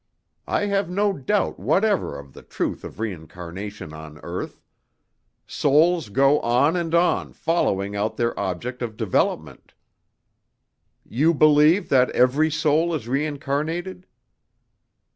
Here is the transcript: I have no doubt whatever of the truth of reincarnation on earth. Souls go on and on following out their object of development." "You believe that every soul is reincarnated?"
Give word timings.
I 0.47 0.65
have 0.65 0.89
no 0.89 1.13
doubt 1.13 1.59
whatever 1.59 2.17
of 2.17 2.33
the 2.33 2.41
truth 2.41 2.83
of 2.83 2.99
reincarnation 2.99 3.93
on 3.93 4.17
earth. 4.23 4.59
Souls 5.45 6.09
go 6.09 6.39
on 6.39 6.75
and 6.75 6.95
on 6.95 7.33
following 7.33 7.95
out 7.95 8.17
their 8.17 8.33
object 8.39 8.81
of 8.81 8.97
development." 8.97 9.75
"You 11.07 11.35
believe 11.35 11.89
that 11.89 12.09
every 12.15 12.49
soul 12.49 12.95
is 12.95 13.07
reincarnated?" 13.07 14.07